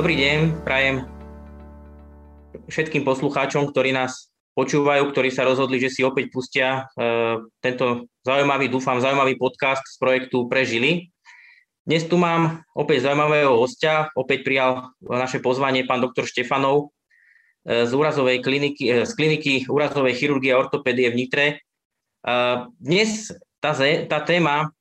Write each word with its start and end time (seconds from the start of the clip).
Dobrý 0.00 0.16
deň, 0.16 0.64
prajem 0.64 1.04
všetkým 2.72 3.04
poslucháčom, 3.04 3.68
ktorí 3.68 3.92
nás 3.92 4.32
počúvajú, 4.56 5.12
ktorí 5.12 5.28
sa 5.28 5.44
rozhodli, 5.44 5.76
že 5.76 5.92
si 5.92 6.00
opäť 6.00 6.32
pustia 6.32 6.88
e, 6.96 7.36
tento 7.60 8.08
zaujímavý, 8.24 8.72
dúfam, 8.72 8.96
zaujímavý 8.96 9.36
podcast 9.36 9.84
z 9.84 10.00
projektu 10.00 10.48
Prežili. 10.48 11.12
Dnes 11.84 12.08
tu 12.08 12.16
mám 12.16 12.64
opäť 12.72 13.12
zaujímavého 13.12 13.52
hostia, 13.60 14.08
opäť 14.16 14.40
prijal 14.40 14.88
naše 15.04 15.36
pozvanie 15.44 15.84
pán 15.84 16.00
doktor 16.00 16.24
Štefanov 16.24 16.96
e, 17.68 17.84
z, 17.84 17.92
úrazovej 17.92 18.40
kliniky, 18.40 18.84
e, 18.88 19.04
z 19.04 19.12
kliniky 19.12 19.68
úrazovej 19.68 20.16
chirurgie 20.16 20.56
a 20.56 20.64
ortopédie 20.64 21.12
v 21.12 21.18
Nitre. 21.20 21.46
Dnes 22.80 23.36
tá, 23.60 23.76
tá 24.08 24.18
téma 24.24 24.72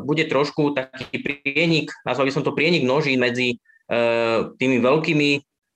bude 0.00 0.24
trošku 0.24 0.72
taký 0.72 1.20
prienik, 1.20 1.92
nazval 2.08 2.24
by 2.24 2.32
som 2.32 2.40
to 2.40 2.56
prienik 2.56 2.88
noží 2.88 3.20
medzi 3.20 3.60
tými 4.56 4.78
veľkými, 4.80 5.30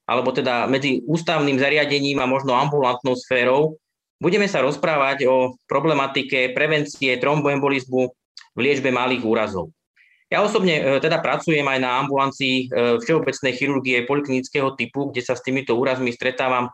alebo 0.07 0.31
teda 0.31 0.71
medzi 0.71 1.03
ústavným 1.05 1.59
zariadením 1.59 2.23
a 2.23 2.31
možno 2.31 2.55
ambulantnou 2.55 3.19
sférou. 3.19 3.77
Budeme 4.17 4.49
sa 4.49 4.65
rozprávať 4.65 5.29
o 5.29 5.59
problematike 5.69 6.55
prevencie 6.57 7.19
tromboembolizmu 7.21 8.03
v 8.57 8.59
liečbe 8.59 8.89
malých 8.89 9.27
úrazov. 9.27 9.77
Ja 10.27 10.43
osobne 10.43 10.83
e, 10.83 10.83
teda 10.99 11.23
pracujem 11.23 11.63
aj 11.63 11.79
na 11.79 12.03
ambulancii 12.03 12.67
e, 12.67 12.99
všeobecnej 12.99 13.53
chirurgie 13.55 14.09
poliklinického 14.09 14.75
typu, 14.75 15.15
kde 15.15 15.23
sa 15.23 15.39
s 15.39 15.45
týmito 15.45 15.79
úrazmi 15.79 16.11
stretávam 16.11 16.67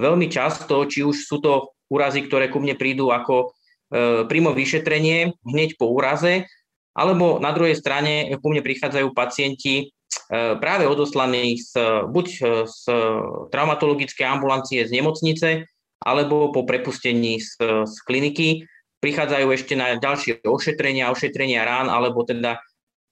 veľmi 0.00 0.32
často, 0.32 0.88
či 0.88 1.04
už 1.04 1.28
sú 1.28 1.36
to 1.44 1.74
úrazy, 1.92 2.24
ktoré 2.24 2.48
ku 2.48 2.64
mne 2.64 2.80
prídu 2.80 3.12
ako 3.12 3.34
e, 3.44 4.24
primo 4.24 4.56
vyšetrenie 4.56 5.36
hneď 5.44 5.76
po 5.76 5.92
úraze, 5.92 6.48
alebo 6.96 7.36
na 7.44 7.52
druhej 7.52 7.76
strane 7.76 8.32
ku 8.40 8.46
mne 8.48 8.64
prichádzajú 8.64 9.12
pacienti 9.12 9.92
práve 10.32 10.88
odoslaní 10.88 11.60
z, 11.60 11.76
buď 12.08 12.26
z 12.64 12.82
traumatologickej 13.52 14.24
ambulancie 14.24 14.84
z 14.84 14.90
nemocnice, 14.90 15.48
alebo 16.04 16.52
po 16.52 16.68
prepustení 16.68 17.40
z, 17.40 17.56
z 17.84 17.96
kliniky 18.04 18.68
prichádzajú 19.04 19.48
ešte 19.52 19.74
na 19.76 20.00
ďalšie 20.00 20.44
ošetrenia, 20.48 21.12
ošetrenia 21.12 21.64
rán, 21.64 21.92
alebo 21.92 22.24
teda 22.24 22.56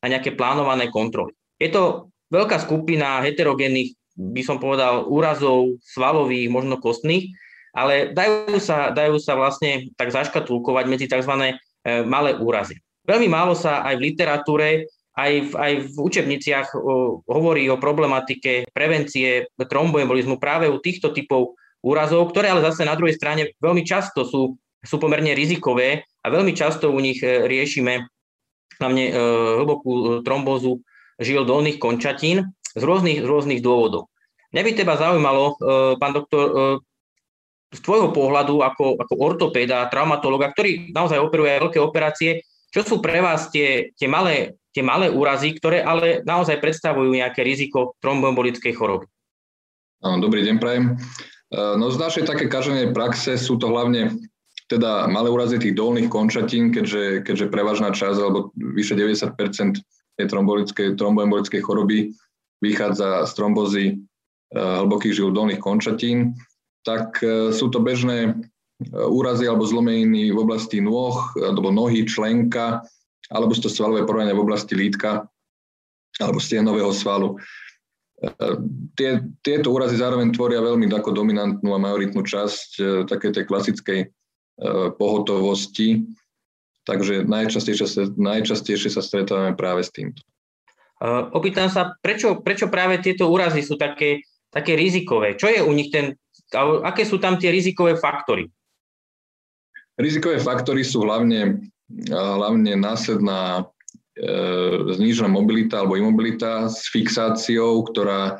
na 0.00 0.06
nejaké 0.08 0.32
plánované 0.32 0.88
kontroly. 0.88 1.36
Je 1.60 1.68
to 1.68 2.12
veľká 2.32 2.58
skupina 2.64 3.20
heterogénnych, 3.20 3.92
by 4.16 4.42
som 4.44 4.56
povedal, 4.56 5.04
úrazov 5.08 5.76
svalových, 5.84 6.48
možno 6.48 6.80
kostných, 6.80 7.28
ale 7.72 8.12
dajú 8.12 8.56
sa, 8.56 8.92
dajú 8.92 9.16
sa 9.20 9.36
vlastne 9.36 9.92
tak 9.96 10.12
zaškatulkovať 10.12 10.84
medzi 10.88 11.06
tzv. 11.08 11.32
E, 11.32 11.56
malé 12.04 12.36
úrazy. 12.36 12.76
Veľmi 13.08 13.28
málo 13.28 13.56
sa 13.56 13.82
aj 13.84 13.98
v 13.98 14.04
literatúre, 14.12 14.68
aj 15.12 15.32
v, 15.44 15.52
aj 15.52 15.72
v 15.92 15.96
učebniciach 16.00 16.68
hovorí 17.28 17.68
o 17.68 17.76
problematike 17.76 18.64
prevencie 18.72 19.52
tromboembolizmu 19.60 20.40
práve 20.40 20.72
u 20.72 20.80
týchto 20.80 21.12
typov 21.12 21.56
úrazov, 21.84 22.30
ktoré 22.30 22.48
ale 22.54 22.64
zase 22.64 22.86
na 22.86 22.96
druhej 22.96 23.18
strane 23.18 23.52
veľmi 23.58 23.82
často 23.82 24.24
sú, 24.24 24.56
sú 24.80 24.96
pomerne 24.96 25.34
rizikové 25.34 26.06
a 26.22 26.26
veľmi 26.30 26.54
často 26.54 26.88
u 26.88 26.98
nich 27.02 27.20
e, 27.20 27.44
riešime 27.44 28.06
hlavne 28.78 29.04
e, 29.10 29.12
hlbokú 29.60 29.90
e, 29.90 30.04
trombózu 30.22 30.80
žil 31.18 31.42
dolných 31.42 31.82
končatín 31.82 32.54
z 32.72 32.82
rôznych, 32.82 33.20
z 33.20 33.26
rôznych 33.26 33.60
dôvodov. 33.60 34.08
Mňa 34.54 34.62
by 34.64 34.70
teba 34.72 34.94
zaujímalo, 35.00 35.56
pán 35.96 36.12
doktor, 36.12 36.44
z 37.72 37.80
tvojho 37.80 38.12
pohľadu 38.12 38.60
ako, 38.60 39.00
ako 39.00 39.14
ortopéda, 39.16 39.88
traumatologa, 39.88 40.52
ktorý 40.52 40.92
naozaj 40.92 41.20
operuje 41.20 41.56
veľké 41.56 41.78
operácie, 41.80 42.44
čo 42.68 42.84
sú 42.84 43.00
pre 43.00 43.24
vás 43.24 43.48
tie, 43.48 43.92
tie, 43.96 44.08
malé, 44.08 44.60
tie 44.72 44.82
malé 44.84 45.12
úrazy, 45.12 45.52
ktoré 45.56 45.84
ale 45.84 46.24
naozaj 46.24 46.58
predstavujú 46.58 47.12
nejaké 47.12 47.44
riziko 47.44 47.94
tromboembolickej 48.00 48.72
choroby? 48.72 49.06
Dobrý 50.02 50.42
deň, 50.42 50.56
prajem. 50.58 50.98
No 51.52 51.92
z 51.92 51.96
našej 52.00 52.24
také 52.26 52.50
kaženej 52.50 52.90
praxe 52.96 53.38
sú 53.38 53.60
to 53.60 53.70
hlavne 53.70 54.16
teda 54.72 55.04
malé 55.12 55.28
úrazy 55.28 55.60
tých 55.60 55.76
dolných 55.76 56.08
končatín, 56.08 56.72
keďže, 56.72 57.28
keďže 57.28 57.52
prevažná 57.52 57.92
časť, 57.92 58.18
alebo 58.18 58.50
vyše 58.56 58.96
90% 58.96 59.36
tej 60.16 60.26
tromboembolickej 60.96 61.60
choroby 61.60 62.16
vychádza 62.64 63.26
z 63.28 63.32
trombozy 63.34 63.84
e, 63.90 63.94
hlbokých 64.56 65.18
žil 65.18 65.34
dolných 65.34 65.60
končatín, 65.60 66.38
tak 66.86 67.18
e, 67.20 67.50
sú 67.50 67.68
to 67.68 67.82
bežné 67.82 68.18
e, 68.28 68.32
úrazy 68.92 69.44
alebo 69.50 69.66
zlomeniny 69.66 70.30
v 70.30 70.38
oblasti 70.38 70.78
nôh, 70.78 71.16
alebo 71.36 71.74
nohy, 71.74 72.06
členka, 72.06 72.86
alebo 73.32 73.56
sú 73.56 73.64
to 73.64 73.72
svalové 73.72 74.04
porovnania 74.04 74.36
v 74.36 74.44
oblasti 74.44 74.76
lítka 74.76 75.24
alebo 76.20 76.36
stehnového 76.36 76.92
svalu. 76.92 77.40
Tie, 78.94 79.10
tieto 79.42 79.72
úrazy 79.72 79.98
zároveň 79.98 80.30
tvoria 80.30 80.62
veľmi 80.62 80.86
ako 80.92 81.10
dominantnú 81.10 81.72
a 81.74 81.82
majoritnú 81.82 82.22
časť 82.22 82.68
také 83.08 83.34
tej 83.34 83.48
klasickej 83.48 84.12
E, 84.62 84.92
pohotovosti. 84.94 86.04
Takže 86.82 87.24
najčastejšie 87.24 87.86
sa, 87.86 88.02
najčastejšie 88.10 88.90
sa 88.92 89.00
stretávame 89.00 89.56
práve 89.56 89.80
s 89.80 89.90
týmto. 89.90 90.20
E, 91.00 91.08
opýtam 91.32 91.72
sa, 91.72 91.96
prečo, 91.98 92.38
prečo 92.44 92.68
práve 92.68 93.00
tieto 93.00 93.32
úrazy 93.32 93.64
sú 93.64 93.80
také, 93.80 94.22
také 94.52 94.76
rizikové? 94.76 95.40
Čo 95.40 95.48
je 95.48 95.60
u 95.64 95.72
nich 95.72 95.88
ten, 95.88 96.14
aké 96.84 97.08
sú 97.08 97.16
tam 97.16 97.40
tie 97.40 97.48
rizikové 97.48 97.96
faktory? 97.96 98.46
Rizikové 99.96 100.36
faktory 100.36 100.84
sú 100.84 101.04
hlavne, 101.04 101.71
hlavne 102.10 102.76
následná 102.76 103.68
e, 104.16 104.32
znížená 104.96 105.28
mobilita 105.28 105.82
alebo 105.82 106.00
imobilita 106.00 106.68
s 106.68 106.88
fixáciou, 106.88 107.84
ktorá 107.88 108.22
e, 108.28 108.34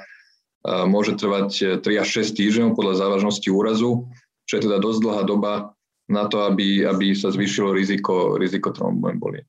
môže 0.89 1.17
trvať 1.17 1.81
3 1.85 2.03
až 2.03 2.09
6 2.25 2.39
týždňov 2.39 2.69
podľa 2.79 3.03
závažnosti 3.03 3.49
úrazu, 3.53 4.09
čo 4.49 4.59
je 4.59 4.65
teda 4.69 4.81
dosť 4.81 4.99
dlhá 5.05 5.23
doba 5.29 5.53
na 6.11 6.29
to, 6.29 6.45
aby, 6.45 6.85
aby 6.85 7.17
sa 7.17 7.33
zvýšilo 7.33 7.73
riziko, 7.73 8.37
riziko 8.37 8.75
tromboembolie. 8.75 9.47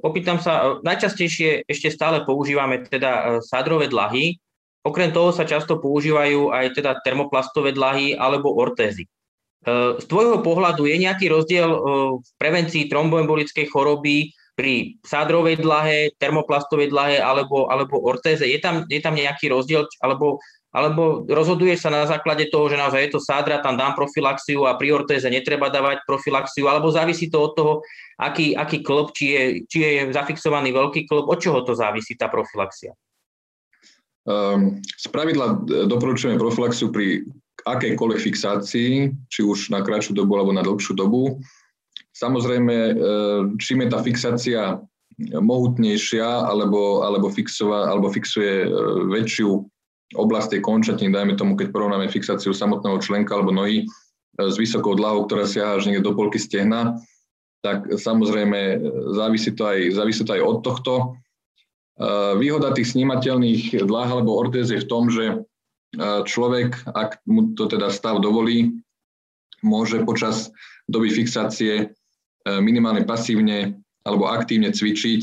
Opýtam 0.00 0.40
sa, 0.40 0.80
najčastejšie 0.80 1.68
ešte 1.68 1.92
stále 1.92 2.24
používame 2.24 2.80
teda 2.80 3.44
sádrové 3.44 3.92
dlahy, 3.92 4.40
okrem 4.80 5.12
toho 5.12 5.36
sa 5.36 5.44
často 5.44 5.76
používajú 5.76 6.48
aj 6.48 6.80
teda 6.80 6.96
termoplastové 7.04 7.76
dlahy 7.76 8.16
alebo 8.16 8.56
ortézy. 8.56 9.04
Z 9.66 10.04
tvojho 10.08 10.40
pohľadu 10.40 10.88
je 10.88 10.96
nejaký 10.96 11.28
rozdiel 11.28 11.68
v 12.16 12.28
prevencii 12.40 12.88
tromboembolickej 12.88 13.68
choroby 13.68 14.32
pri 14.56 14.96
sádrovej 15.04 15.60
dlahe, 15.60 16.16
termoplastovej 16.16 16.88
dlahe 16.88 17.20
alebo, 17.20 17.68
alebo 17.68 18.00
ortéze? 18.00 18.48
Je 18.48 18.56
tam, 18.56 18.88
je 18.88 19.00
tam 19.04 19.12
nejaký 19.12 19.52
rozdiel, 19.52 19.84
alebo 20.00 20.40
alebo 20.70 21.26
rozhoduješ 21.26 21.82
sa 21.82 21.90
na 21.90 22.06
základe 22.06 22.46
toho, 22.46 22.70
že 22.70 22.78
naozaj 22.78 23.10
je 23.10 23.12
to 23.18 23.20
sádra, 23.20 23.58
tam 23.58 23.74
dám 23.74 23.98
profilaxiu 23.98 24.70
a 24.70 24.78
pri 24.78 25.02
ortéze 25.02 25.26
netreba 25.26 25.66
dávať 25.66 26.06
profilaxiu, 26.06 26.70
alebo 26.70 26.94
závisí 26.94 27.26
to 27.26 27.42
od 27.42 27.52
toho, 27.58 27.72
aký, 28.14 28.54
aký 28.54 28.78
klop, 28.86 29.10
či 29.10 29.34
je, 29.34 29.42
či 29.66 29.78
je 29.82 30.14
zafixovaný 30.14 30.70
veľký 30.70 31.10
klop, 31.10 31.26
od 31.26 31.42
čoho 31.42 31.66
to 31.66 31.74
závisí 31.74 32.14
tá 32.14 32.30
profilaxia? 32.30 32.94
Um, 34.30 34.78
z 34.84 35.10
pravidla 35.10 35.58
doporučujeme 35.90 36.38
profilaxiu 36.38 36.94
pri 36.94 37.26
akejkoľvek 37.66 38.20
fixácii, 38.20 38.92
či 39.28 39.40
už 39.44 39.72
na 39.74 39.84
kratšiu 39.84 40.16
dobu 40.16 40.36
alebo 40.36 40.54
na 40.54 40.64
dlhšiu 40.64 40.96
dobu. 40.96 41.40
Samozrejme, 42.16 42.76
ehm, 42.76 42.94
čím 43.60 43.86
je 43.86 43.88
tá 43.88 43.98
fixácia 44.04 44.62
mohutnejšia 45.20 46.24
alebo, 46.24 47.04
alebo, 47.04 47.28
fixova, 47.28 47.92
alebo 47.92 48.08
fixuje 48.08 48.66
ehm, 48.66 49.12
väčšiu 49.12 49.50
oblasť 50.16 50.58
tej 50.58 50.60
končatiny, 50.64 51.10
dajme 51.14 51.38
tomu, 51.38 51.54
keď 51.54 51.70
porovnáme 51.70 52.10
fixáciu 52.10 52.50
samotného 52.50 52.98
členka 52.98 53.38
alebo 53.38 53.54
nohy 53.54 53.84
e, 53.84 53.86
s 54.36 54.58
vysokou 54.58 54.98
dlahou, 54.98 55.26
ktorá 55.26 55.46
siaha 55.46 55.78
až 55.78 55.86
niekde 55.86 56.06
do 56.10 56.18
polky 56.18 56.42
stehna, 56.42 56.98
tak 57.62 57.86
samozrejme 57.86 58.58
e, 58.58 58.76
závisí 59.14 59.54
to 59.54 59.70
aj, 59.70 59.78
závisí 59.94 60.22
to 60.26 60.34
aj 60.34 60.42
od 60.42 60.58
tohto. 60.66 60.94
E, 60.98 61.04
výhoda 62.42 62.74
tých 62.74 62.90
snímateľných 62.98 63.86
dláh 63.86 64.08
alebo 64.10 64.34
ortéz 64.34 64.74
je 64.74 64.82
v 64.82 64.90
tom, 64.90 65.06
že 65.14 65.46
človek, 65.98 66.86
ak 66.90 67.22
mu 67.26 67.54
to 67.58 67.66
teda 67.66 67.90
stav 67.90 68.22
dovolí, 68.22 68.78
môže 69.60 70.02
počas 70.06 70.54
doby 70.86 71.10
fixácie 71.10 71.92
minimálne 72.46 73.04
pasívne 73.04 73.76
alebo 74.06 74.30
aktívne 74.30 74.72
cvičiť, 74.72 75.20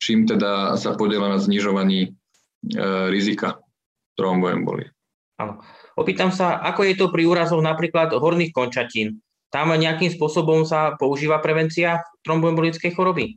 čím 0.00 0.26
teda 0.26 0.74
sa 0.74 0.96
podiela 0.98 1.30
na 1.30 1.38
znižovaní 1.38 2.16
rizika 3.12 3.60
tromboembolie. 4.18 4.90
Áno. 5.40 5.64
Opýtam 5.96 6.32
sa, 6.32 6.60
ako 6.60 6.80
je 6.84 6.94
to 6.96 7.12
pri 7.12 7.24
úrazoch 7.28 7.60
napríklad 7.60 8.12
horných 8.12 8.52
končatín? 8.52 9.20
Tam 9.48 9.72
nejakým 9.72 10.12
spôsobom 10.12 10.68
sa 10.68 10.96
používa 10.96 11.40
prevencia 11.40 12.04
tromboembolickej 12.24 12.92
choroby? 12.92 13.36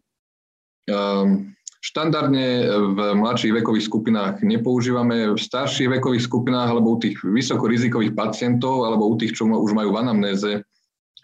Um, 0.88 1.56
štandardne 1.84 2.48
v 2.96 3.00
mladších 3.20 3.60
vekových 3.60 3.92
skupinách 3.92 4.40
nepoužívame. 4.40 5.36
V 5.36 5.40
starších 5.40 5.92
vekových 6.00 6.32
skupinách 6.32 6.72
alebo 6.72 6.96
u 6.96 6.98
tých 7.04 7.20
vysokorizikových 7.20 8.16
pacientov 8.16 8.88
alebo 8.88 9.12
u 9.12 9.20
tých, 9.20 9.36
čo 9.36 9.44
už 9.52 9.76
majú 9.76 9.92
v 9.92 10.00
anamnéze 10.00 10.64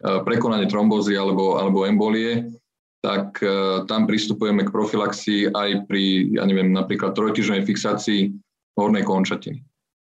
prekonanie 0.04 0.68
trombózy 0.68 1.16
alebo, 1.16 1.56
alebo 1.56 1.88
embolie, 1.88 2.52
tak 3.00 3.40
tam 3.88 4.04
pristupujeme 4.04 4.68
k 4.68 4.74
profilaxii 4.76 5.56
aj 5.56 5.88
pri, 5.88 6.36
ja 6.36 6.44
neviem, 6.44 6.76
napríklad 6.76 7.16
trojtyžnej 7.16 7.64
fixácii 7.64 8.36
hornej 8.76 9.08
končatiny. 9.08 9.64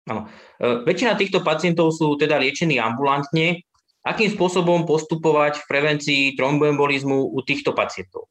Áno. 0.06 0.30
Väčšina 0.62 1.18
týchto 1.18 1.42
pacientov 1.42 1.90
sú 1.90 2.14
teda 2.14 2.38
liečení 2.38 2.78
ambulantne. 2.78 3.66
Akým 4.06 4.30
spôsobom 4.30 4.86
postupovať 4.86 5.58
v 5.58 5.64
prevencii 5.66 6.22
tromboembolizmu 6.38 7.34
u 7.34 7.38
týchto 7.42 7.74
pacientov? 7.74 8.30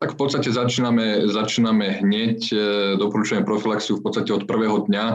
Tak 0.00 0.16
v 0.16 0.18
podstate 0.18 0.48
začíname, 0.48 1.28
začíname 1.28 2.00
hneď, 2.00 2.40
e, 2.48 2.56
doporučujeme 2.96 3.44
profilaxiu 3.44 4.00
v 4.00 4.04
podstate 4.08 4.32
od 4.32 4.48
prvého 4.48 4.88
dňa, 4.88 5.06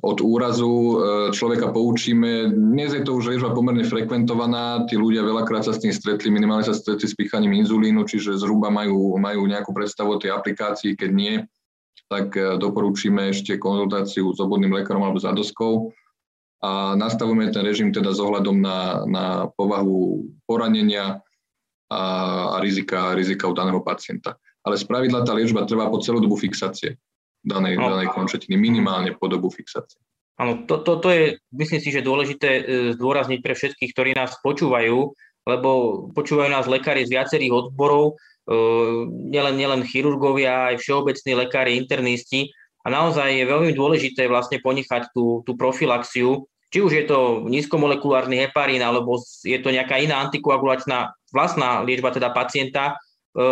od 0.00 0.18
úrazu. 0.24 0.72
E, 0.72 0.94
človeka 1.36 1.68
poučíme. 1.68 2.48
Dnes 2.48 2.96
je 2.96 3.04
to 3.04 3.20
už 3.20 3.36
liečba 3.36 3.52
pomerne 3.52 3.84
frekventovaná, 3.84 4.88
tí 4.88 4.96
ľudia 4.96 5.20
veľakrát 5.20 5.68
sa 5.68 5.76
s 5.76 5.84
tým 5.84 5.92
stretli, 5.92 6.32
minimálne 6.32 6.64
sa 6.64 6.72
stretli 6.72 7.04
s 7.04 7.12
pichaním 7.12 7.60
inzulínu, 7.60 8.08
čiže 8.08 8.40
zhruba 8.40 8.72
majú, 8.72 9.20
majú 9.20 9.44
nejakú 9.44 9.76
predstavu 9.76 10.16
o 10.16 10.20
tej 10.20 10.32
aplikácii, 10.32 10.96
keď 10.96 11.10
nie, 11.12 11.34
tak 12.08 12.32
e, 12.32 12.56
doporučíme 12.56 13.28
ešte 13.36 13.60
konzultáciu 13.60 14.32
s 14.32 14.40
obvodným 14.40 14.72
lekárom 14.72 15.04
alebo 15.04 15.20
zadoskou. 15.20 15.92
A 16.64 16.96
nastavujeme 16.96 17.52
ten 17.52 17.60
režim 17.60 17.92
teda 17.92 18.16
s 18.16 18.24
na, 18.56 19.04
na 19.04 19.52
povahu 19.52 20.26
poranenia, 20.48 21.20
a, 21.88 22.02
a 22.54 22.56
rizika, 22.60 23.16
rizika 23.16 23.48
u 23.48 23.56
daného 23.56 23.80
pacienta. 23.80 24.36
Ale 24.64 24.76
spravidla 24.76 25.24
tá 25.24 25.32
liečba 25.32 25.64
trvá 25.64 25.88
po 25.88 26.00
celú 26.04 26.20
dobu 26.20 26.36
fixácie 26.36 27.00
danej, 27.44 27.78
no. 27.78 27.88
danej 27.88 28.12
končetiny, 28.12 28.58
minimálne 28.58 29.14
po 29.16 29.30
dobu 29.30 29.48
fixácie. 29.48 29.98
Áno, 30.38 30.68
to, 30.70 30.86
to, 30.86 31.02
to 31.02 31.08
je, 31.10 31.24
myslím 31.50 31.80
si, 31.82 31.90
že 31.90 32.06
dôležité 32.06 32.48
e, 32.50 32.62
zdôrazniť 32.94 33.40
pre 33.42 33.58
všetkých, 33.58 33.90
ktorí 33.90 34.10
nás 34.14 34.38
počúvajú, 34.38 35.10
lebo 35.48 35.70
počúvajú 36.14 36.50
nás 36.52 36.70
lekári 36.70 37.02
z 37.02 37.18
viacerých 37.18 37.50
odborov, 37.50 38.14
e, 38.14 38.54
nielen, 39.34 39.58
nielen 39.58 39.82
chirurgovia, 39.82 40.74
aj 40.74 40.78
všeobecní 40.78 41.32
lekári, 41.34 41.74
internisti. 41.74 42.54
A 42.86 42.94
naozaj 42.94 43.34
je 43.34 43.50
veľmi 43.50 43.74
dôležité 43.74 44.30
vlastne 44.30 44.62
ponechať 44.62 45.10
tú, 45.10 45.42
tú 45.42 45.58
profilaxiu, 45.58 46.46
či 46.70 46.78
už 46.86 46.92
je 46.94 47.04
to 47.08 47.48
nízkomolekulárny 47.50 48.38
heparín, 48.38 48.84
alebo 48.84 49.18
je 49.42 49.58
to 49.58 49.74
nejaká 49.74 49.98
iná 49.98 50.22
antikoagulačná 50.22 51.17
vlastná 51.32 51.84
liečba 51.84 52.12
teda 52.14 52.32
pacienta, 52.32 52.94
e, 52.94 53.44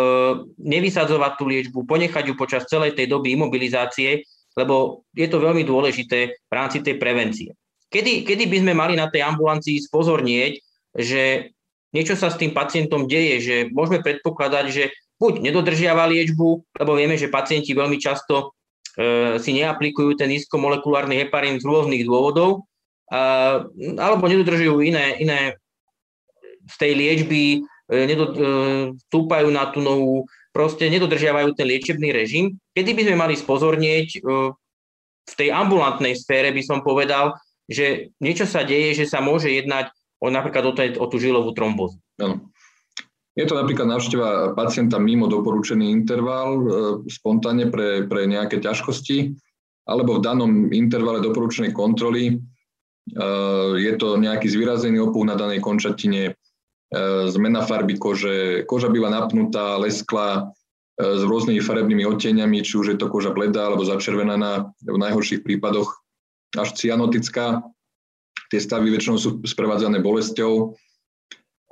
nevysadzovať 0.57 1.31
tú 1.37 1.43
liečbu, 1.49 1.79
ponechať 1.85 2.23
ju 2.29 2.33
počas 2.33 2.65
celej 2.65 2.97
tej 2.97 3.09
doby 3.09 3.37
imobilizácie, 3.37 4.25
lebo 4.57 5.05
je 5.13 5.27
to 5.29 5.37
veľmi 5.37 5.61
dôležité 5.61 6.33
v 6.33 6.53
rámci 6.53 6.81
tej 6.81 6.97
prevencie. 6.97 7.53
Kedy, 7.87 8.27
kedy 8.27 8.43
by 8.51 8.57
sme 8.65 8.73
mali 8.73 8.93
na 8.99 9.07
tej 9.07 9.23
ambulancii 9.23 9.79
spozornieť, 9.85 10.59
že 10.97 11.53
niečo 11.95 12.19
sa 12.19 12.33
s 12.33 12.39
tým 12.41 12.51
pacientom 12.51 13.07
deje, 13.07 13.39
že 13.39 13.55
môžeme 13.71 14.03
predpokladať, 14.03 14.65
že 14.67 14.83
buď 15.21 15.39
nedodržiava 15.39 16.09
liečbu, 16.09 16.47
lebo 16.77 16.91
vieme, 16.97 17.15
že 17.15 17.31
pacienti 17.31 17.71
veľmi 17.71 17.97
často 18.01 18.53
e, 18.97 19.37
si 19.39 19.55
neaplikujú 19.55 20.19
ten 20.19 20.29
nízkomolekulárny 20.33 21.15
heparín 21.25 21.61
z 21.61 21.65
rôznych 21.65 22.03
dôvodov, 22.03 22.65
e, 23.07 23.19
alebo 23.97 24.25
nedodržujú 24.27 24.83
iné, 24.83 25.17
iné 25.21 25.55
z 26.67 26.75
tej 26.75 26.91
liečby 26.93 27.41
e, 27.55 27.57
vstúpajú 29.07 29.47
na 29.47 29.71
tú 29.71 29.79
novú, 29.79 30.27
proste 30.51 30.91
nedodržiavajú 30.91 31.55
ten 31.55 31.67
liečebný 31.69 32.11
režim. 32.11 32.59
Kedy 32.75 32.91
by 32.93 33.01
sme 33.07 33.17
mali 33.17 33.35
spozornieť 33.39 34.07
e, 34.17 34.51
v 35.27 35.33
tej 35.35 35.49
ambulantnej 35.51 36.15
sfére, 36.15 36.51
by 36.51 36.63
som 36.63 36.79
povedal, 36.83 37.35
že 37.67 38.15
niečo 38.23 38.47
sa 38.47 38.63
deje, 38.63 39.03
že 39.03 39.05
sa 39.07 39.19
môže 39.19 39.51
jednať 39.51 39.91
o, 40.23 40.31
napríklad 40.31 40.63
o, 40.67 40.73
tej, 40.75 40.87
o 40.99 41.05
tú 41.07 41.19
žilovú 41.19 41.51
trombózu. 41.51 41.99
Ano. 42.19 42.47
Je 43.37 43.45
to 43.45 43.53
napríklad 43.53 43.85
návšteva 43.85 44.57
pacienta 44.57 44.97
mimo 44.97 45.29
doporučený 45.29 45.93
interval, 45.93 46.47
e, 46.57 46.63
spontánne 47.07 47.69
pre, 47.69 48.09
pre 48.09 48.25
nejaké 48.27 48.59
ťažkosti, 48.59 49.37
alebo 49.87 50.19
v 50.19 50.23
danom 50.25 50.51
intervale 50.73 51.23
doporučenej 51.23 51.71
kontroly 51.71 52.33
e, 52.33 52.35
je 53.77 53.93
to 53.95 54.17
nejaký 54.17 54.49
zvýrazený 54.49 54.99
opuch 55.05 55.23
na 55.23 55.37
danej 55.37 55.61
končatine, 55.61 56.33
E, 56.33 56.46
zmena 57.27 57.61
farby 57.67 57.99
kože, 57.99 58.63
koža 58.63 58.87
býva 58.87 59.11
napnutá, 59.11 59.75
lesklá, 59.75 60.51
e, 60.95 61.03
s 61.03 61.21
rôznymi 61.23 61.59
farebnými 61.59 62.07
odtieňami, 62.07 62.63
či 62.63 62.79
už 62.79 62.95
je 62.95 62.97
to 62.97 63.11
koža 63.11 63.35
bledá 63.35 63.67
alebo 63.67 63.83
začervenaná, 63.83 64.71
v 64.87 64.97
najhorších 64.97 65.43
prípadoch 65.43 65.99
až 66.55 66.71
cyanotická. 66.79 67.59
Tie 68.47 68.59
stavy 68.63 68.87
väčšinou 68.95 69.19
sú 69.19 69.43
sprevádzané 69.43 69.99
bolesťou 69.99 70.79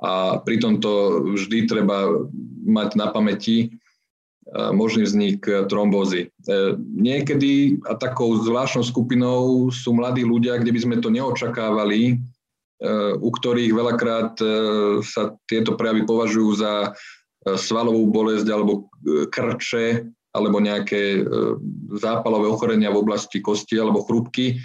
a 0.04 0.36
pri 0.44 0.60
tomto 0.60 1.24
vždy 1.32 1.64
treba 1.64 2.28
mať 2.68 3.00
na 3.00 3.08
pamäti 3.08 3.56
e, 3.64 3.66
možný 4.76 5.08
vznik 5.08 5.40
trombózy. 5.72 6.28
Niekedy 6.76 7.80
a 7.88 7.96
takou 7.96 8.36
zvláštnou 8.36 8.84
skupinou 8.84 9.72
sú 9.72 9.96
mladí 9.96 10.28
ľudia, 10.28 10.60
kde 10.60 10.76
by 10.76 10.80
sme 10.84 10.96
to 11.00 11.08
neočakávali, 11.08 12.20
u 13.16 13.30
ktorých 13.32 13.72
veľakrát 13.72 14.36
e, 14.40 14.46
sa 15.00 15.32
tieto 15.48 15.80
prejavy 15.80 16.04
považujú 16.04 16.50
za 16.60 16.72
e, 16.84 16.90
svalovú 17.56 18.04
bolesť 18.12 18.46
alebo 18.52 18.72
e, 19.00 19.24
krče 19.32 20.12
alebo 20.36 20.60
nejaké 20.60 21.24
zápalové 21.96 22.44
ochorenia 22.52 22.92
v 22.92 23.00
oblasti 23.00 23.40
kosti 23.40 23.80
alebo 23.80 24.04
chrúbky, 24.04 24.60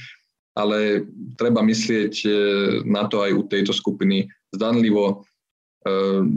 ale 0.52 1.08
treba 1.40 1.64
myslieť 1.64 2.28
na 2.84 3.08
to 3.08 3.24
aj 3.24 3.32
u 3.32 3.48
tejto 3.48 3.72
skupiny 3.72 4.28
zdanlivo 4.52 5.24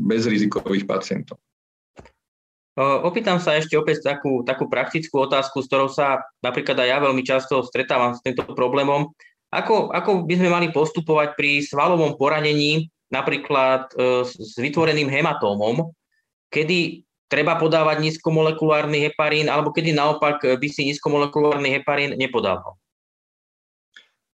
bezrizikových 0.07 0.87
pacientov. 0.87 1.43
Opýtam 2.79 3.43
sa 3.43 3.59
ešte 3.59 3.75
opäť 3.75 4.07
takú, 4.07 4.47
takú 4.47 4.71
praktickú 4.71 5.27
otázku, 5.27 5.67
s 5.67 5.67
ktorou 5.67 5.91
sa 5.91 6.23
napríklad 6.39 6.79
aj 6.79 6.89
ja 6.95 6.99
veľmi 7.03 7.27
často 7.27 7.67
stretávam 7.67 8.15
s 8.15 8.23
týmto 8.23 8.47
problémom. 8.55 9.11
Ako, 9.55 9.95
ako 9.95 10.27
by 10.27 10.35
sme 10.35 10.51
mali 10.51 10.69
postupovať 10.75 11.39
pri 11.39 11.63
svalovom 11.63 12.19
poranení, 12.19 12.91
napríklad 13.15 13.95
e, 13.95 14.27
s 14.27 14.59
vytvoreným 14.59 15.07
hematómom, 15.07 15.95
kedy 16.51 17.07
treba 17.31 17.55
podávať 17.55 18.03
nízkomolekulárny 18.03 19.07
heparín, 19.11 19.47
alebo 19.47 19.71
kedy 19.71 19.95
naopak 19.95 20.43
by 20.43 20.69
si 20.71 20.91
nízkomolekulárny 20.91 21.71
heparín 21.71 22.19
nepodával? 22.19 22.75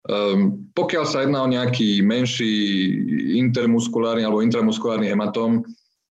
Um, 0.09 0.71
pokiaľ 0.73 1.05
sa 1.05 1.21
jedná 1.27 1.43
o 1.43 1.51
nejaký 1.51 2.01
menší 2.01 2.49
intermuskulárny 3.43 4.23
alebo 4.25 4.41
intramuskulárny 4.41 5.11
hematóm, 5.11 5.61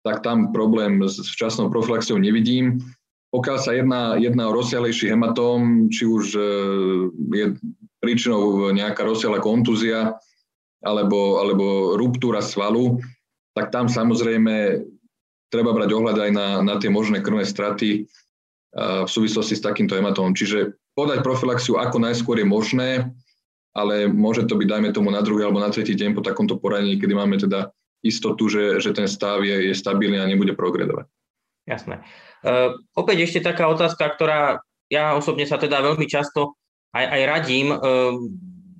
tak 0.04 0.20
tam 0.20 0.52
problém 0.52 1.00
s 1.02 1.18
včasnou 1.18 1.72
profilaxiou 1.72 2.20
nevidím. 2.20 2.80
Pokiaľ 3.32 3.58
sa 3.58 3.72
jedná, 3.74 4.02
jedná 4.20 4.46
o 4.46 4.56
rozsiahlejší 4.56 5.10
hematóm, 5.10 5.90
či 5.90 6.06
už 6.06 6.24
e, 6.34 6.42
je 7.34 7.44
príčinou 8.00 8.72
nejaká 8.72 9.04
rozsiahla 9.04 9.44
kontúzia 9.44 10.16
alebo, 10.80 11.38
alebo 11.38 11.94
ruptúra 12.00 12.40
svalu, 12.40 12.98
tak 13.52 13.68
tam 13.68 13.86
samozrejme 13.86 14.80
treba 15.52 15.76
brať 15.76 15.90
ohľad 15.92 16.16
aj 16.16 16.30
na, 16.32 16.48
na 16.64 16.74
tie 16.80 16.88
možné 16.88 17.20
krvné 17.20 17.44
straty 17.44 18.08
v 18.78 19.10
súvislosti 19.10 19.58
s 19.58 19.66
takýmto 19.66 19.98
hematómom. 19.98 20.32
Čiže 20.32 20.78
podať 20.94 21.26
profilaxiu 21.26 21.76
ako 21.76 22.00
najskôr 22.00 22.38
je 22.38 22.46
možné, 22.46 22.90
ale 23.74 24.06
môže 24.06 24.46
to 24.46 24.54
byť, 24.54 24.66
dajme 24.66 24.90
tomu, 24.94 25.10
na 25.10 25.22
druhý 25.22 25.46
alebo 25.46 25.62
na 25.62 25.70
tretí 25.70 25.94
deň 25.94 26.14
po 26.14 26.22
takomto 26.22 26.58
poranení, 26.58 26.98
kedy 26.98 27.14
máme 27.14 27.38
teda 27.38 27.70
istotu, 28.00 28.48
že, 28.48 28.80
že 28.80 28.94
ten 28.94 29.10
stav 29.10 29.42
je, 29.44 29.70
je 29.70 29.74
stabilný 29.74 30.22
a 30.22 30.30
nebude 30.30 30.56
progredovať. 30.56 31.06
Jasné. 31.68 32.02
Uh, 32.40 32.80
opäť 32.96 33.28
ešte 33.28 33.44
taká 33.44 33.68
otázka, 33.68 34.06
ktorá 34.16 34.64
ja 34.90 35.14
osobne 35.14 35.44
sa 35.46 35.60
teda 35.60 35.84
veľmi 35.84 36.08
často 36.08 36.58
aj, 36.90 37.04
aj 37.06 37.22
radím, 37.26 37.66
ehm, 37.74 38.16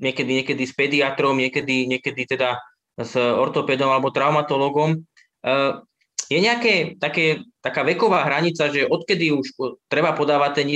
niekedy, 0.00 0.42
niekedy 0.42 0.62
s 0.66 0.74
pediatrom, 0.74 1.38
niekedy, 1.38 1.86
niekedy 1.86 2.26
teda 2.26 2.58
s 2.98 3.14
ortopedom 3.16 3.88
alebo 3.90 4.10
traumatologom. 4.10 5.04
Ehm, 5.46 5.84
je 6.30 6.38
nejaké 6.38 6.94
také, 7.02 7.42
taká 7.58 7.82
veková 7.82 8.22
hranica, 8.22 8.70
že 8.70 8.86
odkedy 8.86 9.34
už 9.34 9.50
treba 9.90 10.14
podávať 10.14 10.62
ten 10.62 10.66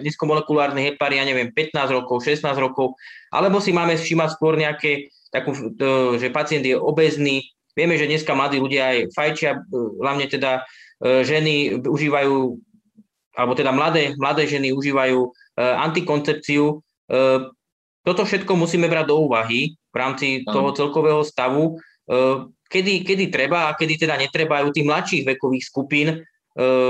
nízkomolekulárny 0.00 0.80
hepar, 0.80 1.12
ja 1.12 1.28
neviem, 1.28 1.52
15 1.52 1.92
rokov, 1.92 2.24
16 2.24 2.56
rokov, 2.56 2.96
alebo 3.28 3.60
si 3.60 3.76
máme 3.76 4.00
všímať 4.00 4.32
skôr 4.32 4.56
nejaké, 4.56 5.12
takú, 5.28 5.52
že 6.16 6.32
pacient 6.32 6.64
je 6.64 6.72
obezný. 6.72 7.44
Vieme, 7.76 8.00
že 8.00 8.08
dneska 8.08 8.32
mladí 8.32 8.56
ľudia 8.56 8.96
aj 8.96 8.98
fajčia, 9.12 9.60
hlavne 10.00 10.24
teda 10.24 10.64
ženy 11.04 11.84
užívajú, 11.84 12.56
alebo 13.36 13.52
teda 13.52 13.76
mladé, 13.76 14.16
mladé 14.16 14.48
ženy 14.48 14.72
užívajú 14.72 15.36
antikoncepciu. 15.56 16.64
E, 16.68 16.74
toto 18.04 18.22
všetko 18.22 18.52
musíme 18.54 18.86
brať 18.86 19.10
do 19.10 19.16
úvahy 19.26 19.74
v 19.74 19.96
rámci 19.96 20.44
toho 20.44 20.70
celkového 20.76 21.24
stavu, 21.24 21.74
e, 21.74 22.14
kedy, 22.68 23.02
kedy 23.02 23.24
treba 23.32 23.72
a 23.72 23.76
kedy 23.76 24.06
teda 24.06 24.20
netreba 24.20 24.62
aj 24.62 24.68
u 24.68 24.74
tých 24.74 24.86
mladších 24.86 25.22
vekových 25.24 25.64
skupín, 25.64 26.08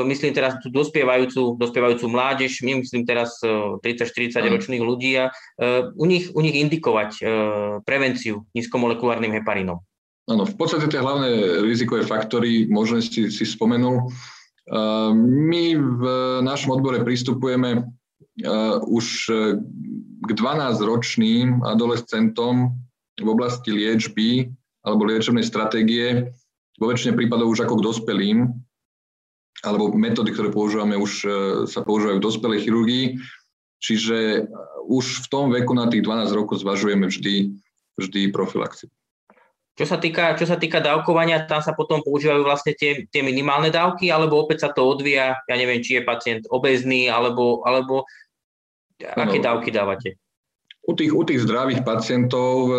myslím 0.07 0.31
teraz 0.31 0.63
tú 0.63 0.71
dospievajúcu, 0.71 1.59
dospievajúcu 1.59 2.07
mládež, 2.07 2.63
myslím 2.63 3.03
teraz 3.03 3.35
30-40 3.43 4.39
ročných 4.39 4.79
ľudí 4.79 5.19
a 5.19 5.35
u 5.91 6.07
nich, 6.07 6.31
u 6.31 6.39
nich 6.39 6.55
indikovať 6.55 7.19
prevenciu 7.83 8.47
nízkomolekulárnym 8.55 9.35
heparinom. 9.35 9.83
Áno, 10.31 10.47
v 10.47 10.55
podstate 10.55 10.87
tie 10.87 11.03
hlavné 11.03 11.63
rizikové 11.67 12.07
faktory, 12.07 12.71
možno 12.71 13.03
si, 13.03 13.27
si 13.27 13.43
spomenul. 13.43 14.07
My 15.23 15.65
v 15.79 16.03
našom 16.43 16.75
odbore 16.75 17.03
pristupujeme 17.07 17.87
už 18.85 19.07
k 20.27 20.31
12-ročným 20.31 21.65
adolescentom 21.65 22.77
v 23.17 23.29
oblasti 23.29 23.73
liečby 23.73 24.53
alebo 24.85 25.09
liečebnej 25.09 25.45
stratégie, 25.47 26.31
vo 26.77 26.93
väčšine 26.93 27.17
prípadov 27.17 27.57
už 27.57 27.65
ako 27.65 27.81
k 27.81 27.87
dospelým, 27.89 28.39
alebo 29.65 29.89
metódy, 29.97 30.37
ktoré 30.37 30.53
používame, 30.53 31.01
už 31.01 31.25
sa 31.65 31.81
používajú 31.81 32.21
v 32.21 32.27
dospelej 32.29 32.61
chirurgii. 32.69 33.07
Čiže 33.81 34.49
už 34.89 35.25
v 35.25 35.31
tom 35.33 35.53
veku 35.53 35.73
na 35.73 35.89
tých 35.89 36.05
12 36.05 36.33
rokov 36.33 36.61
zvažujeme 36.65 37.09
vždy, 37.09 37.57
vždy 37.97 38.21
profilaxiu. 38.33 38.93
Čo 39.77 39.85
sa 39.85 40.01
týka, 40.01 40.33
čo 40.41 40.49
sa 40.49 40.57
týka 40.57 40.81
dávkovania, 40.81 41.45
tam 41.45 41.61
sa 41.61 41.77
potom 41.77 42.01
používajú 42.01 42.41
vlastne 42.41 42.73
tie, 42.73 43.05
tie 43.13 43.21
minimálne 43.21 43.69
dávky, 43.69 44.09
alebo 44.09 44.41
opäť 44.41 44.65
sa 44.65 44.71
to 44.73 44.89
odvíja, 44.89 45.37
ja 45.37 45.55
neviem, 45.57 45.85
či 45.85 46.01
je 46.01 46.09
pacient 46.09 46.49
obezný, 46.49 47.13
alebo, 47.13 47.61
alebo 47.69 48.09
aké 49.03 49.39
no, 49.39 49.45
dávky 49.45 49.69
dávate? 49.73 50.09
U 50.87 50.95
tých, 50.95 51.13
u 51.13 51.23
tých 51.27 51.43
zdravých 51.43 51.83
pacientov 51.83 52.71
e, 52.71 52.73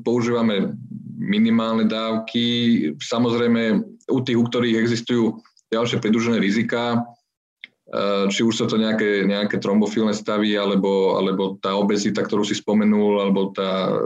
používame 0.00 0.72
minimálne 1.20 1.84
dávky. 1.84 2.44
Samozrejme, 2.96 3.84
u 4.08 4.18
tých, 4.24 4.38
u 4.40 4.44
ktorých 4.44 4.80
existujú 4.80 5.24
ďalšie 5.68 6.00
pridružené 6.00 6.40
rizika, 6.40 6.96
e, 6.96 8.26
či 8.32 8.40
už 8.40 8.54
sú 8.56 8.64
to 8.66 8.80
nejaké, 8.80 9.28
nejaké 9.28 9.60
trombofilné 9.60 10.16
stavy, 10.16 10.56
alebo, 10.56 11.20
alebo 11.20 11.60
tá 11.60 11.76
obezita, 11.76 12.24
ktorú 12.24 12.42
si 12.42 12.56
spomenul, 12.56 13.20
alebo 13.20 13.52
tá 13.52 14.00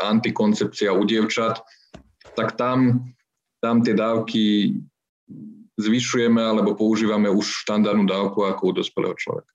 antikoncepcia 0.00 0.90
u 0.90 1.04
dievčat, 1.04 1.60
tak 2.34 2.58
tam, 2.58 3.06
tam 3.62 3.84
tie 3.84 3.94
dávky 3.94 4.74
zvyšujeme 5.78 6.38
alebo 6.38 6.78
používame 6.78 7.26
už 7.30 7.66
štandardnú 7.66 8.06
dávku 8.06 8.46
ako 8.46 8.62
u 8.70 8.72
dospelého 8.78 9.14
človeka. 9.18 9.50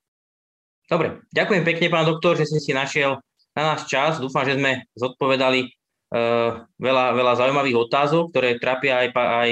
Dobre, 0.90 1.22
ďakujem 1.30 1.64
pekne, 1.64 1.88
pán 1.94 2.10
doktor, 2.10 2.34
že 2.34 2.50
ste 2.50 2.60
si 2.60 2.72
našiel 2.74 3.22
na 3.54 3.64
nás 3.74 3.86
čas. 3.86 4.18
Dúfam, 4.18 4.42
že 4.42 4.58
sme 4.58 4.90
zodpovedali 4.98 5.70
uh, 5.70 6.66
veľa, 6.82 7.06
veľa 7.14 7.34
zaujímavých 7.38 7.78
otázok, 7.78 8.34
ktoré 8.34 8.58
trápia 8.58 9.06
aj, 9.06 9.08
aj 9.14 9.50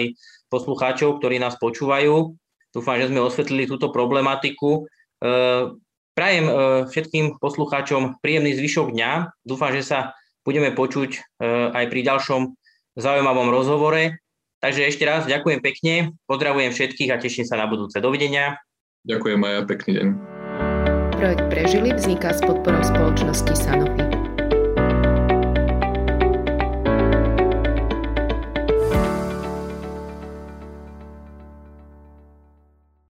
poslucháčov, 0.50 1.22
ktorí 1.22 1.38
nás 1.38 1.54
počúvajú. 1.62 2.34
Dúfam, 2.74 2.98
že 2.98 3.14
sme 3.14 3.22
osvetlili 3.22 3.70
túto 3.70 3.94
problematiku. 3.94 4.90
Uh, 5.22 5.78
prajem 6.18 6.50
uh, 6.50 6.56
všetkým 6.90 7.38
poslucháčom 7.38 8.18
príjemný 8.18 8.58
zvyšok 8.58 8.98
dňa. 8.98 9.12
Dúfam, 9.46 9.70
že 9.70 9.86
sa 9.86 10.18
budeme 10.48 10.72
počuť 10.72 11.12
e, 11.12 11.20
aj 11.76 11.86
pri 11.92 12.08
ďalšom 12.08 12.56
zaujímavom 12.96 13.52
rozhovore. 13.52 14.24
Takže 14.64 14.88
ešte 14.88 15.04
raz 15.04 15.28
ďakujem 15.28 15.60
pekne, 15.60 16.16
pozdravujem 16.24 16.72
všetkých 16.72 17.12
a 17.12 17.20
teším 17.20 17.44
sa 17.44 17.60
na 17.60 17.68
budúce. 17.68 18.00
Dovidenia. 18.00 18.56
Ďakujem 19.04 19.44
aj 19.44 19.68
pekný 19.68 19.92
deň. 20.00 20.37
Projekt 21.18 21.50
Prežili 21.50 21.90
vzniká 21.98 22.30
s 22.30 22.46
podporou 22.46 22.86
spoločnosti 22.86 23.54
Sanofi. 23.58 24.27